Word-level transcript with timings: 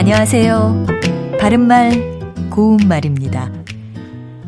안녕하세요. 0.00 0.86
바른말, 1.38 1.90
고운말입니다. 2.48 3.52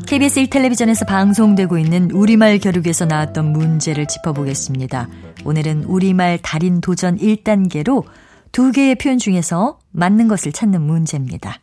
KBS 0.07 0.45
1텔레비전에서 0.45 1.07
방송되고 1.07 1.77
있는 1.77 2.11
우리말 2.11 2.59
겨루기에서 2.59 3.05
나왔던 3.05 3.53
문제를 3.53 4.07
짚어보겠습니다. 4.07 5.09
오늘은 5.45 5.85
우리말 5.85 6.39
달인 6.39 6.80
도전 6.80 7.18
1단계로 7.18 8.03
두 8.50 8.73
개의 8.73 8.95
표현 8.95 9.18
중에서 9.18 9.79
맞는 9.91 10.27
것을 10.27 10.53
찾는 10.53 10.80
문제입니다. 10.80 11.61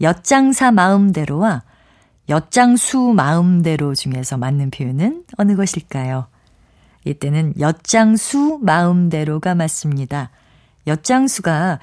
엿장사 0.00 0.72
마음대로와 0.72 1.62
엿장수 2.28 3.12
마음대로 3.14 3.94
중에서 3.94 4.38
맞는 4.38 4.72
표현은 4.72 5.22
어느 5.36 5.54
것일까요? 5.54 6.26
이때는 7.04 7.54
엿장수 7.60 8.58
마음대로가 8.60 9.54
맞습니다. 9.54 10.30
엿장수가 10.88 11.78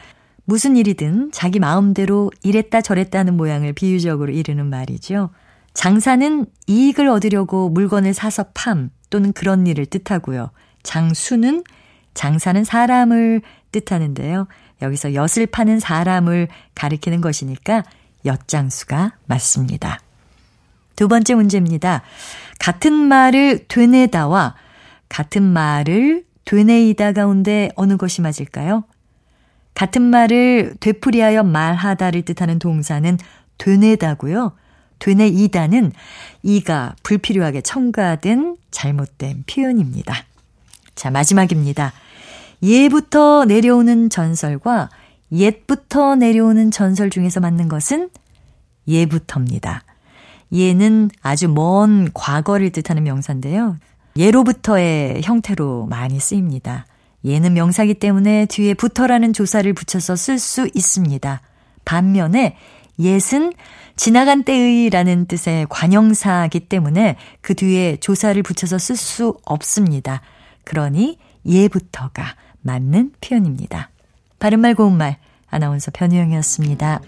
무슨 0.50 0.78
일이든 0.78 1.32
자기 1.34 1.60
마음대로 1.60 2.32
이랬다 2.42 2.80
저랬다 2.80 3.20
하는 3.20 3.36
모양을 3.36 3.74
비유적으로 3.74 4.32
이르는 4.32 4.66
말이죠. 4.68 5.30
장사는 5.74 6.46
이익을 6.68 7.10
얻으려고 7.10 7.68
물건을 7.68 8.14
사서 8.14 8.46
팜 8.54 8.90
또는 9.10 9.34
그런 9.34 9.68
일을 9.68 9.86
뜻하고요. 9.86 10.52
장수는 10.84 11.66
장사는 12.14 12.64
사람을 12.64 13.42
뜻하는데요. 13.74 14.48
여기서 14.82 15.14
엿을 15.16 15.48
파는 15.52 15.82
사람을 15.82 16.48
가리키는 16.76 17.20
것이니까 17.20 17.84
엿장수가 18.26 19.18
맞습니다. 19.26 20.00
두 20.96 21.10
번째 21.10 21.36
문제입니다. 21.36 22.04
같은 22.58 22.94
말을 22.94 23.66
되뇌다와 23.68 24.56
같은 25.10 25.44
말을 25.44 26.24
되뇌이다 26.46 27.12
가운데 27.12 27.70
어느 27.76 27.98
것이 27.98 28.22
맞을까요? 28.22 28.86
같은 29.78 30.02
말을 30.02 30.74
되풀이하여 30.80 31.44
말하다를 31.44 32.24
뜻하는 32.24 32.58
동사는 32.58 33.16
되뇌다고요. 33.60 34.54
되뇌이다는 34.98 35.92
이가 36.42 36.96
불필요하게 37.04 37.62
첨가된 37.62 38.58
잘못된 38.72 39.44
표현입니다. 39.46 40.16
자, 40.96 41.12
마지막입니다. 41.12 41.94
예부터 42.64 43.46
내려오는 43.46 44.10
전설과 44.10 44.90
옛부터 45.32 46.16
내려오는 46.16 46.72
전설 46.72 47.12
중에서 47.12 47.40
맞는 47.40 47.68
것은 47.68 48.10
예부터입니다. 48.88 49.84
예는 50.54 51.12
아주 51.22 51.50
먼 51.50 52.10
과거를 52.16 52.72
뜻하는 52.72 53.04
명사인데요. 53.04 53.78
예로부터의 54.16 55.22
형태로 55.22 55.86
많이 55.86 56.20
쓰입니다. 56.20 56.88
예는 57.24 57.54
명사기 57.54 57.96
때문에 57.96 58.46
뒤에 58.46 58.74
부터라는 58.74 59.34
조사를 59.34 59.72
붙여서 59.74 60.16
쓸 60.16 60.40
수 60.40 60.70
있습니다. 60.74 61.42
반면에 61.86 62.56
옛은 63.00 63.54
지나간 63.96 64.44
때의라는 64.44 65.26
뜻의 65.26 65.68
관형사이기 65.70 66.62
때문에 66.62 67.18
그 67.42 67.56
뒤에 67.56 67.98
조사를 67.98 68.42
붙여서 68.44 68.78
쓸 68.78 68.96
수 68.96 69.38
없습니다. 69.44 70.22
그러니 70.64 71.18
예부터가 71.46 72.36
맞는 72.62 73.14
표현입니다. 73.22 73.90
바른말 74.40 74.76
고운말 74.76 75.18
아나운서 75.50 75.92
변희영이었습니다. 75.92 77.02